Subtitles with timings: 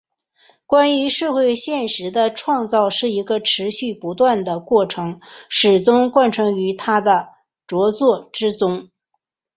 [0.65, 7.29] 关于社会现实的创造是一个持续不断的过程始终贯穿于他的
[7.67, 8.89] 着作之中。